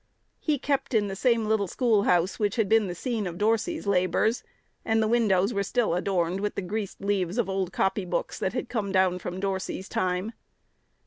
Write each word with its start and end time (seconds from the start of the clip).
He 0.39 0.57
"kept" 0.57 0.95
in 0.95 1.09
the 1.09 1.15
same 1.15 1.45
little 1.45 1.67
schoolhouse 1.67 2.39
which 2.39 2.55
had 2.55 2.67
been 2.67 2.87
the 2.87 2.95
scene 2.95 3.27
of 3.27 3.37
Dorsey's 3.37 3.85
labors, 3.85 4.41
and 4.83 4.99
the 4.99 5.07
windows 5.07 5.53
were 5.53 5.61
still 5.61 5.93
adorned 5.93 6.39
with 6.39 6.55
the 6.55 6.63
greased 6.63 7.01
leaves 7.01 7.37
of 7.37 7.47
old 7.47 7.71
copybooks 7.71 8.39
that 8.39 8.53
had 8.53 8.67
come 8.67 8.91
down 8.91 9.19
from 9.19 9.39
Dorsey's 9.39 9.87
time. 9.87 10.31